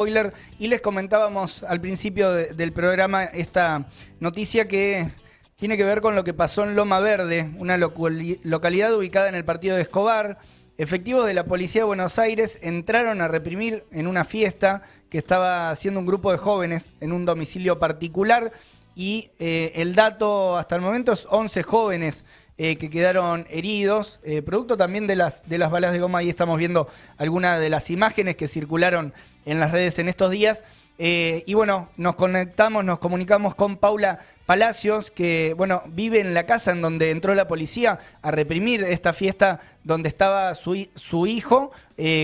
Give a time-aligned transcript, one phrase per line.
[0.00, 3.86] spoiler y les comentábamos al principio de- del programa esta
[4.18, 5.10] noticia que
[5.56, 9.34] tiene que ver con lo que pasó en Loma Verde, una locali- localidad ubicada en
[9.34, 10.38] el partido de Escobar.
[10.78, 15.68] Efectivos de la Policía de Buenos Aires entraron a reprimir en una fiesta que estaba
[15.70, 18.52] haciendo un grupo de jóvenes en un domicilio particular
[18.96, 22.24] y eh, el dato hasta el momento es 11 jóvenes
[22.62, 26.18] eh, que quedaron heridos, eh, producto también de las, de las balas de goma.
[26.18, 29.14] Ahí estamos viendo algunas de las imágenes que circularon
[29.46, 30.62] en las redes en estos días.
[30.98, 36.44] Eh, y bueno, nos conectamos, nos comunicamos con Paula Palacios, que bueno, vive en la
[36.44, 41.72] casa en donde entró la policía a reprimir esta fiesta donde estaba su, su hijo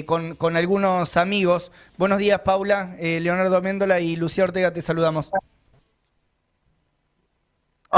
[0.05, 1.73] con, con algunos amigos.
[1.97, 2.95] Buenos días, Paula.
[3.01, 5.31] Leonardo Méndola y Lucía Ortega, te saludamos.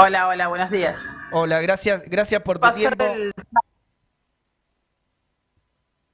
[0.01, 1.03] Hola, hola, buenos días.
[1.31, 3.03] Hola, gracias, gracias por tu tiempo.
[3.03, 3.33] el-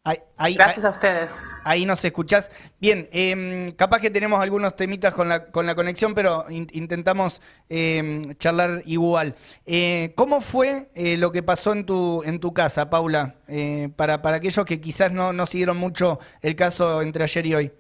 [0.04, 1.40] Ahí, ahí- Gracias a ustedes.
[1.64, 2.50] Ahí nos escuchás.
[2.80, 7.42] Bien, em, capaz que tenemos algunos temitas con la, con la conexión, pero in- intentamos
[7.70, 9.36] em, charlar igual.
[9.68, 13.36] Eh, ¿Cómo fue eh, lo que pasó en tu, en tu casa, Paula?
[13.48, 17.56] Eh, para, para aquellos que quizás no, no siguieron mucho el caso entre ayer y
[17.56, 17.72] hoy.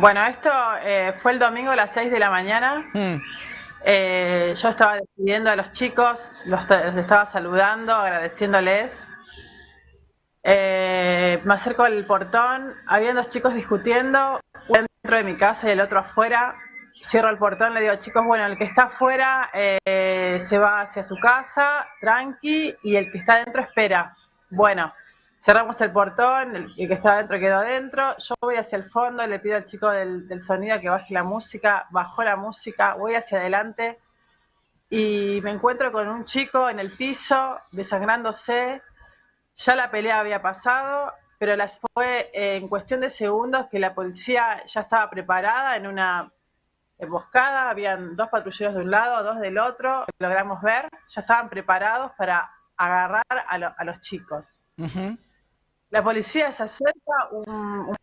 [0.00, 0.50] Bueno, esto
[0.82, 2.86] eh, fue el domingo a las 6 de la mañana.
[2.94, 3.16] Mm,
[3.82, 9.08] Eh, yo estaba despidiendo a los chicos, los estaba saludando, agradeciéndoles.
[10.42, 15.72] Eh, me acerco al portón, había dos chicos discutiendo, uno dentro de mi casa y
[15.72, 16.56] el otro afuera.
[17.02, 21.02] Cierro el portón, le digo, chicos, bueno, el que está afuera eh, se va hacia
[21.02, 24.14] su casa, tranqui, y el que está adentro espera.
[24.50, 24.92] Bueno,
[25.40, 29.26] cerramos el portón, el, el que está adentro quedó adentro, yo voy hacia el fondo,
[29.26, 33.14] le pido al chico del, del sonido que baje la música, bajó la música, voy
[33.14, 33.98] hacia adelante
[34.90, 38.82] y me encuentro con un chico en el piso, desangrándose,
[39.56, 43.94] ya la pelea había pasado, pero las fue eh, en cuestión de segundos que la
[43.94, 46.30] policía ya estaba preparada en una
[46.98, 52.12] emboscada, habían dos patrulleros de un lado, dos del otro, logramos ver, ya estaban preparados
[52.18, 54.62] para agarrar a, lo- a los chicos.
[54.76, 55.16] ujú.
[55.90, 57.96] La policía se acerca, un, un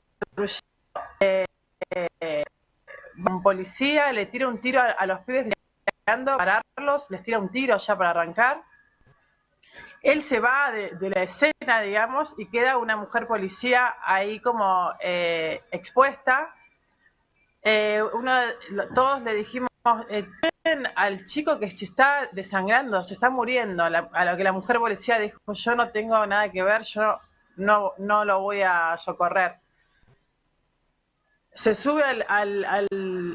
[1.22, 1.46] eh,
[1.90, 2.44] eh,
[3.42, 5.54] policía le tira un tiro a, los pibes
[6.06, 8.62] llegando, pararlos, les tira un tiro ya para arrancar.
[10.04, 15.62] Él se va de, la escena, digamos, y queda una mujer policía ahí como eh,
[15.72, 16.54] expuesta.
[17.64, 18.32] Eh, uno,
[18.94, 19.70] todos le dijimos,
[20.10, 20.28] eh,
[20.64, 23.90] "Tienen al chico que se está desangrando, se está muriendo.
[23.90, 27.20] La- a lo que la mujer policía dijo, yo no tengo nada que ver, yo
[27.58, 29.56] no, no lo voy a socorrer.
[31.54, 32.66] Se sube al, al,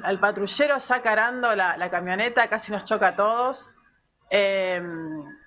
[0.04, 3.76] al- patrullero, saca arando la, camioneta, casi nos choca a todos.
[4.30, 4.80] Eh,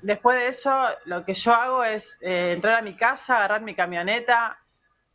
[0.01, 0.71] después de eso,
[1.05, 4.57] lo que yo hago es eh, entrar a mi casa, agarrar mi camioneta.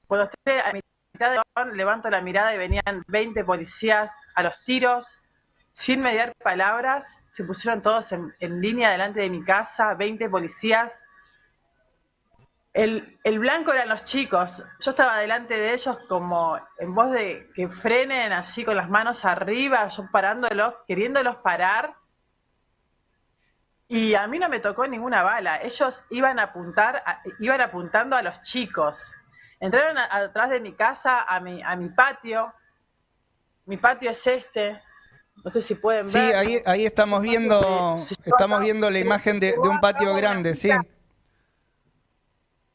[0.06, 4.58] Cuando estoy a mitad de balcón, levanto la mirada y venían 20 policías a los
[4.64, 5.22] tiros,
[5.72, 7.22] sin mediar palabras.
[7.28, 11.04] Se pusieron todos en, en línea delante de mi casa, 20 policías.
[12.72, 14.62] El, el blanco eran los chicos.
[14.80, 19.24] Yo estaba delante de ellos como en voz de que frenen así con las manos
[19.24, 21.94] arriba, yo parándolos, queriéndolos parar.
[23.88, 25.60] Y a mí no me tocó ninguna bala.
[25.62, 29.12] Ellos iban a apuntar, a- iban apuntando a los chicos.
[29.58, 32.54] Entraron a- atrás de mi casa, a mi, a mi patio.
[33.66, 34.80] Mi patio es este.
[35.42, 36.36] No sé si pueden Sí, ver.
[36.36, 40.70] ahí, ahí estamos viendo, estamos viendo la imagen de, de un patio grande, sí.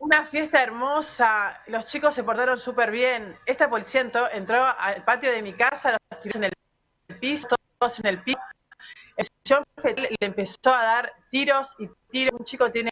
[0.05, 3.35] Una fiesta hermosa, los chicos se portaron súper bien.
[3.47, 4.01] Esta policía
[4.33, 6.53] entró, al patio de mi casa, los tiró en el
[7.19, 7.47] piso,
[7.79, 8.37] todos en el piso.
[9.17, 9.65] El señor
[9.97, 12.39] le empezó a dar tiros y tiros.
[12.39, 12.91] Un chico tiene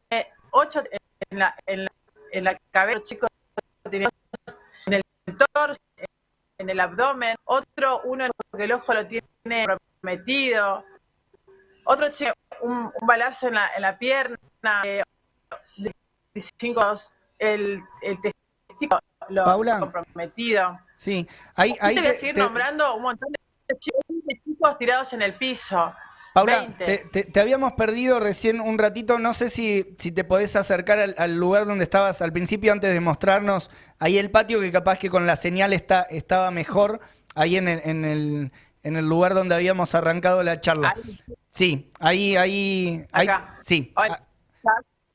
[0.50, 0.82] ocho
[1.30, 3.28] en la, en la, cabeza, otro chico
[3.92, 4.10] tiene
[4.48, 5.04] dos en el
[5.54, 5.80] torso,
[6.58, 8.26] en el abdomen, otro, uno
[8.58, 9.28] que el ojo lo tiene
[9.68, 10.84] comprometido,
[11.84, 14.38] otro chico, un, un balazo en la, en la pierna,
[14.84, 15.04] eh,
[16.34, 17.00] 25,
[17.40, 19.00] el, el testigo
[19.30, 19.80] lo Paula.
[19.80, 20.80] comprometido.
[20.96, 23.30] Sí, ahí, ahí te voy a seguir te- nombrando un montón
[23.68, 24.02] de chicos,
[24.44, 25.94] chicos tirados en el piso.
[26.34, 26.86] Paula, 20.
[26.86, 29.20] te, te- te habíamos perdido recién un ratito.
[29.20, 32.92] No sé si, si te podés acercar al, al lugar donde estabas al principio antes
[32.92, 33.70] de mostrarnos
[34.00, 37.00] ahí el patio, que capaz que con la señal está, estaba mejor,
[37.36, 40.94] ahí en el, en, el, en el lugar donde habíamos arrancado la charla.
[40.96, 41.20] Ahí.
[41.52, 43.60] Sí, ahí, ahí, ahí Acá.
[43.64, 43.94] sí.
[43.96, 44.24] Hola.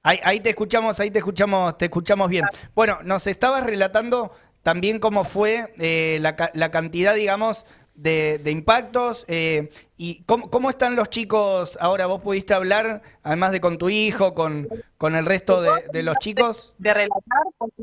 [0.03, 2.45] Ah, Ahí, ahí te escuchamos, ahí te escuchamos, te escuchamos bien.
[2.75, 7.67] Bueno, nos estabas relatando también cómo fue eh, la, la cantidad, digamos,
[7.99, 9.25] de, impactos.
[9.29, 12.07] Eh, ¿Y cómo, están los chicos ahora?
[12.07, 16.75] ¿Vos pudiste hablar, además de con tu hijo, con, con el resto de, los chicos?
[16.79, 17.83] De relatar, porque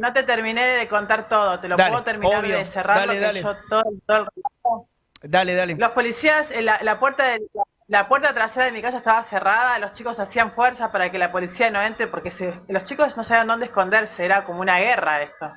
[0.00, 1.60] no te, terminé de, contar todo.
[1.60, 3.42] Te lo puedo terminar de cerrar dale, dale.
[3.42, 4.88] yo todo, todo, el relato.
[5.22, 5.74] Dale, dale.
[5.76, 7.62] Los policías, la, la puerta de, la
[8.06, 11.70] puerta trasera de mi casa estaba cerrada, los chicos hacían fuerza para que la policía
[11.70, 12.30] no entre porque
[12.68, 15.50] los chicos no sabían dónde esconderse, era como una guerra esto.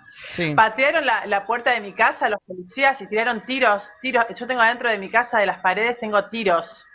[0.55, 4.25] Patearon la, puerta de mi casa los policías y tiraron tiros, tiros.
[4.33, 6.87] Yo tengo adentro de mi casa, de las paredes, tengo tiros,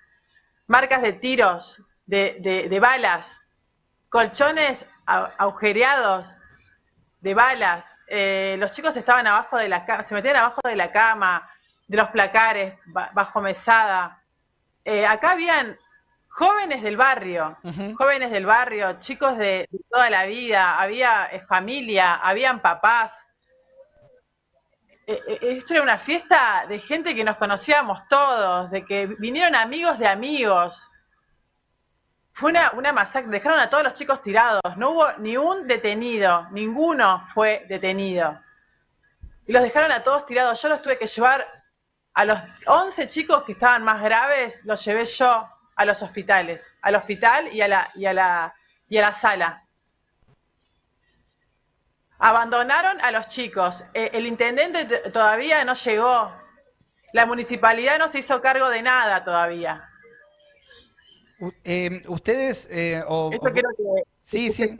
[0.69, 3.43] marcas de tiros, de, balas,
[4.09, 6.43] colchones agujereados
[7.21, 7.85] de balas.
[8.09, 11.47] Eh, los chicos estaban abajo de la se metían abajo de la cama,
[11.89, 14.23] de los placares, bajo mesada.
[14.89, 15.77] Eh, acá habían
[16.29, 17.59] jóvenes del barrio,
[17.99, 23.19] jóvenes del barrio, chicos de, toda la vida, había eh, familia, habían papás.
[25.09, 29.99] Eh, esto era una fiesta de gente que nos conocíamos todos, de que vinieron amigos
[29.99, 30.89] de amigos.
[32.33, 36.47] Fue una, una masacre, dejaron a todos los chicos tirados, no hubo ni un detenido,
[36.53, 38.41] ninguno fue detenido.
[39.49, 41.56] Y los dejaron a todos tirados, yo los tuve que llevar
[42.17, 45.47] a los 11 chicos que estaban más graves los llevé yo
[45.77, 48.55] a los hospitales, al hospital y a la, y a la,
[48.89, 49.63] y a la sala.
[52.19, 53.85] Abandonaron a los chicos.
[53.93, 56.33] E, el intendente todavía no llegó.
[57.13, 59.87] La municipalidad no se hizo cargo de nada todavía.
[61.65, 63.31] Eh, ustedes eh, o,
[64.23, 64.75] sí, sí.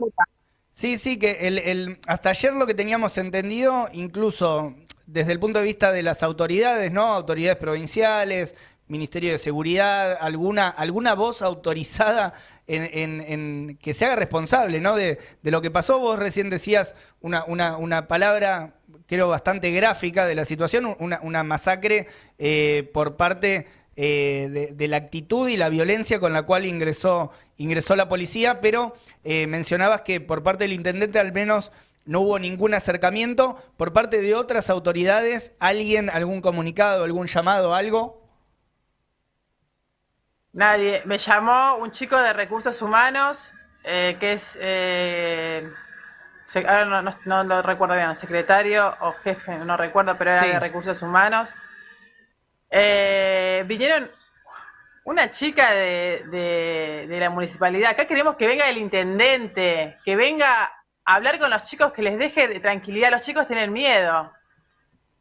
[0.73, 4.75] Sí, sí, que el, el, hasta ayer lo que teníamos entendido, incluso
[5.07, 7.05] desde el punto de vista de las autoridades, ¿no?
[7.05, 8.53] Autoridades provinciales,
[8.87, 12.33] Ministerio de Seguridad, alguna, alguna voz autorizada
[12.67, 14.95] en, que se haga responsable, ¿no?
[14.95, 15.99] De, lo que pasó.
[15.99, 18.75] Vos recién decías una, una, palabra,
[19.07, 22.07] creo, bastante gráfica de la situación, una, masacre
[22.37, 27.95] eh, por parte eh, de, la actitud y la violencia con la cual ingresó, ingresó
[27.95, 28.93] la policía, pero
[29.23, 31.71] eh, mencionabas que por parte del intendente al menos
[32.07, 38.25] no hubo ningún acercamiento por parte de otras autoridades, alguien, algún comunicado, algún llamado, algo.
[40.53, 41.01] Nadie.
[41.05, 45.69] Me llamó un chico de recursos humanos, eh, que es, eh,
[47.25, 51.53] no, lo recuerdo bien, secretario o jefe, no recuerdo, pero era de recursos humanos.
[52.71, 54.09] Eh, vinieron
[55.03, 57.91] una chica de, de la municipalidad.
[57.91, 60.71] Acá queremos que venga el intendente, que venga
[61.07, 63.11] hablar con los chicos que les deje de tranquilidad.
[63.11, 64.31] Los chicos tienen miedo.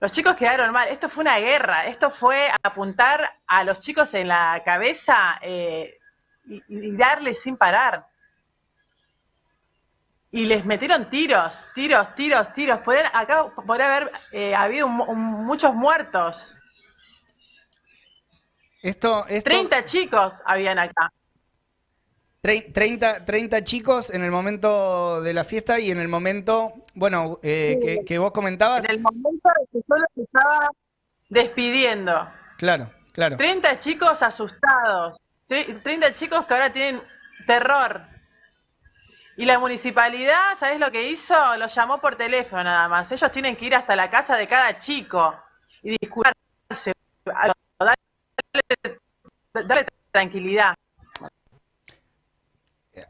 [0.00, 0.88] Los chicos quedaron mal.
[0.88, 1.87] Esto fue una guerra.
[1.87, 5.97] Esto fue apuntar a los chicos en la cabeza eh,
[6.44, 8.05] y, darles sin parar.
[10.33, 12.81] Y les metieron tiros, tiros, tiros, tiros.
[13.12, 16.56] acá podría haber eh, habido muchos muertos.
[18.82, 19.50] Esto, esto...
[19.50, 21.12] 30 chicos habían acá.
[22.46, 28.04] 30, 30 chicos en el momento de la fiesta y en el momento, bueno, eh,
[28.06, 28.84] que, vos comentabas.
[28.84, 30.70] En el momento de que yo los estaba
[31.28, 32.28] despidiendo.
[32.56, 33.37] Claro, claro.
[33.37, 35.16] 30 chicos asustados.
[35.48, 37.02] 30 chicos que ahora tienen
[37.46, 38.00] terror.
[39.37, 41.34] Y la municipalidad, ¿sabés lo que hizo?
[41.58, 43.10] Los llamó por teléfono nada más.
[43.10, 45.34] Ellos tienen que ir hasta la casa de cada chico
[45.82, 46.93] y disculparse.
[49.52, 50.75] darle tranquilidad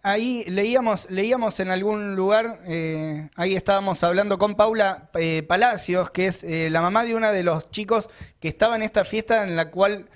[0.03, 6.27] ahí leíamos, leíamos en algún lugar, eh, ahí estábamos hablando con Paula eh, Palacios, que
[6.29, 8.09] es eh, la mamá de uno de los chicos
[8.41, 10.09] que estaba en esta fiesta en la cual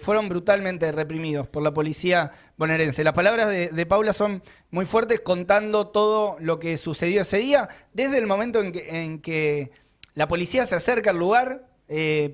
[0.00, 3.04] fueron brutalmente reprimidos por la policía bonaerense.
[3.04, 8.16] Las palabras de, Paula son muy fuertes contando todo lo que sucedió ese día, desde
[8.16, 9.72] el momento en que,
[10.14, 11.68] la policía se acerca al lugar,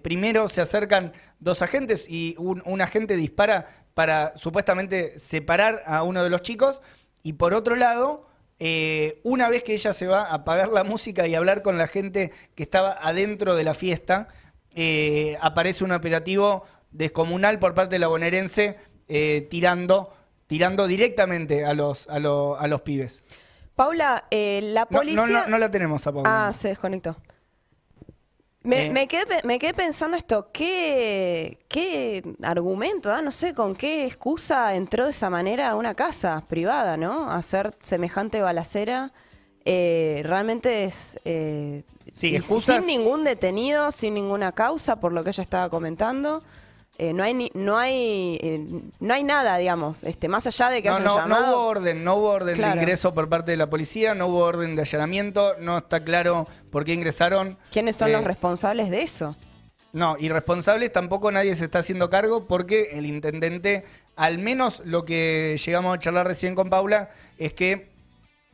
[0.01, 6.31] primero se acercan dos agentes y un agente dispara para supuestamente separar a uno de
[6.31, 6.81] los chicos.
[7.23, 8.27] Y por otro lado,
[8.59, 11.87] eh, una vez que ella se va a apagar la música y hablar con la
[11.87, 14.29] gente que estaba adentro de la fiesta,
[14.75, 20.15] eh, aparece un operativo descomunal por parte de la bonaerense eh, tirando,
[20.47, 23.23] tirando directamente a los, a, a los pibes.
[23.75, 25.27] Paula, la policía...
[25.27, 26.49] No, no, la tenemos a Paula.
[26.49, 27.19] Ah, se desconectó.
[28.63, 33.23] Me, me, quedé, me quedé pensando esto, ¿qué, qué argumento, ah?
[33.23, 37.31] no sé, con qué excusa entró de esa manera a una casa privada, ¿no?
[37.31, 39.13] hacer semejante balacera.
[39.65, 41.19] Eh, realmente es...
[41.25, 46.43] Eh, sin ningún detenido, sin ninguna causa, por lo que ella estaba comentando.
[47.03, 48.61] Eh, no hay no hay eh,
[49.01, 52.05] no hay nada digamos este más allá de que no, haya no, no hubo orden
[52.05, 55.55] no hubo orden de ingreso por parte de la policía no hubo orden de allanamiento
[55.61, 59.35] no está claro por qué ingresaron quiénes son los eh, responsables de eso
[59.95, 65.57] No, irresponsables tampoco nadie se está haciendo cargo porque el intendente, al menos lo que
[65.65, 67.89] llegamos a charlar recién con Paula, es que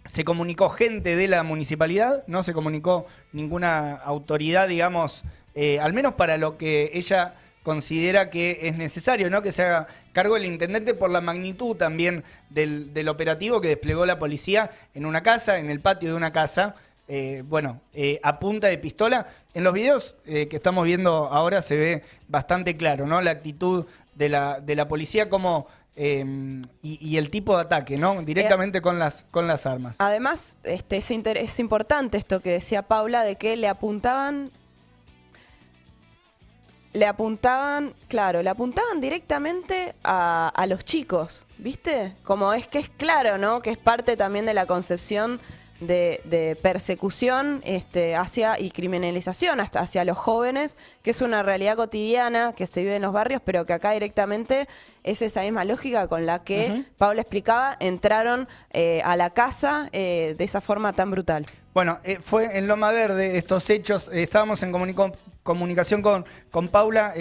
[0.04, 5.24] se comunicó gente de la municipalidad, no se comunicó ninguna autoridad, digamos,
[5.80, 7.34] al menos para lo que ella
[7.66, 9.42] considera que es necesario, ¿no?
[9.42, 14.20] Que se haga cargo el intendente por la magnitud también del, operativo que desplegó la
[14.20, 16.76] policía en una casa, en el patio de una casa.
[17.08, 19.26] Eh, bueno, eh, a punta de pistola.
[19.52, 23.20] En los videos eh, que estamos viendo ahora se ve bastante claro, ¿no?
[23.20, 28.22] La actitud de la, de la policía como em, y, el tipo de ataque, ¿no?
[28.22, 29.96] Directamente con las con las armas.
[29.98, 34.52] Además, este es, es importante esto que decía Paula de que le apuntaban
[36.96, 42.16] le apuntaban, claro, le apuntaban directamente a, los chicos, ¿viste?
[42.24, 43.60] Como es que es claro, ¿no?
[43.60, 45.38] Que es parte también de la concepción
[45.80, 52.54] de, persecución este, hacia y criminalización hasta hacia los jóvenes, que es una realidad cotidiana
[52.56, 54.66] que se vive en los barrios, pero que acá directamente
[55.04, 60.34] es esa misma lógica con la que Pablo explicaba, entraron eh, a la casa eh,
[60.38, 61.46] de esa forma tan brutal.
[61.74, 65.12] Bueno, eh, fue en Loma Verde estos hechos, estábamos en comunicación
[66.02, 67.14] con, con Paula.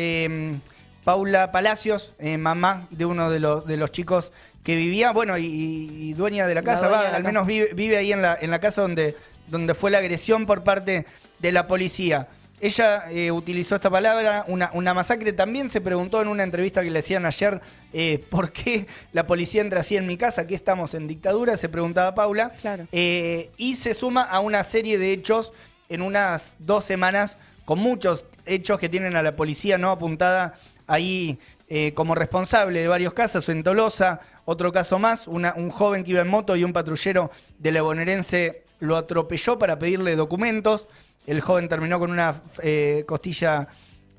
[1.03, 4.31] Paula Palacios, mamá de uno de los, de los chicos
[4.65, 8.49] que vivía, bueno, y, dueña de la casa, al menos vive, ahí en la, en
[8.49, 9.15] la casa donde,
[9.47, 11.05] donde fue la agresión por parte
[11.37, 12.27] de la policía.
[12.59, 15.33] Ella eh, utilizó esta palabra, una, una, masacre.
[15.33, 17.61] También se preguntó en una entrevista que le hacían ayer
[17.93, 21.69] eh, por qué la policía entra así en mi casa, que estamos en dictadura, se
[21.69, 22.53] preguntaba Paula.
[22.91, 25.53] Eh, y se suma a una serie de hechos
[25.89, 30.53] en unas dos semanas, con muchos hechos que tienen a la policía no apuntada
[30.87, 31.39] ahí
[31.95, 36.27] como responsable de varios casos, en Tolosa, otro caso más, un joven que iba en
[36.27, 40.87] moto y un patrullero de la bonaerense lo atropelló para pedirle documentos.
[41.25, 43.67] El joven terminó con una eh, costilla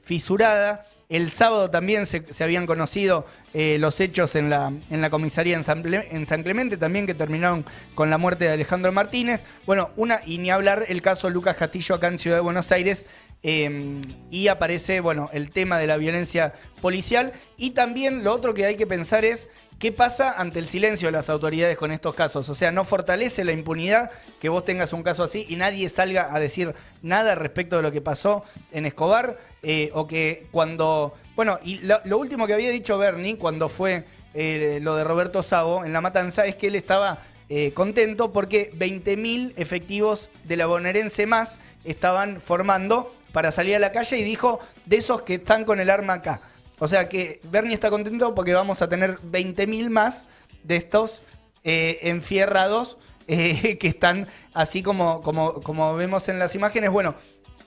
[0.02, 0.86] fisurada.
[1.08, 5.62] El sábado también se, habían conocido eh, los hechos en la, en la comisaría en
[5.62, 9.44] San, en San, Clemente, también que terminaron con la muerte de Alejandro Martínez.
[9.66, 13.06] Bueno, una, y ni hablar el caso Lucas Castillo acá en Ciudad de Buenos Aires,
[13.48, 17.32] Em, y aparece, bueno, el tema de la violencia policial.
[17.56, 19.46] Y también lo otro que hay que pensar es
[19.78, 22.48] qué pasa ante el silencio de las autoridades con estos casos.
[22.48, 24.10] O sea, no fortalece la impunidad
[24.40, 27.92] que vos tengas un caso así y nadie salga a decir nada respecto de lo
[27.92, 29.38] que pasó en Escobar.
[29.62, 31.14] Eh, o que cuando.
[31.36, 35.84] Bueno, y lo, último que había dicho Bernie cuando fue eh, lo de Roberto Savo
[35.84, 41.26] en la matanza es que él estaba eh, contento porque 20.000 efectivos de la bonaerense
[41.26, 45.78] más estaban formando para salir a la calle y dijo de esos que están con
[45.78, 46.40] el arma acá.
[46.78, 50.24] O sea que Bernie está contento porque vamos a tener 20.000 más
[50.64, 51.20] de estos
[51.62, 56.88] eh, enfierrados eh, que están así como, como, como vemos en las imágenes.
[56.88, 57.14] Bueno,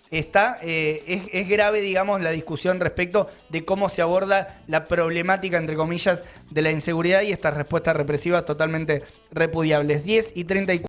[0.09, 5.75] está, es, es, grave, digamos, la discusión respecto de cómo se aborda la problemática, entre
[5.75, 10.03] comillas, de la inseguridad y estas respuestas represivas totalmente repudiables.
[10.03, 10.77] 10 y 34.